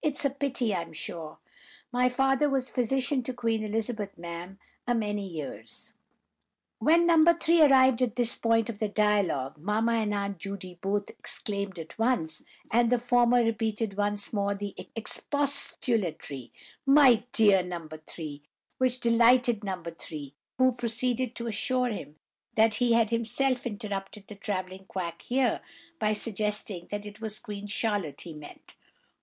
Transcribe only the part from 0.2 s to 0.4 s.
a